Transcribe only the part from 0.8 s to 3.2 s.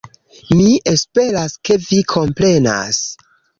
esperas ke vi komprenas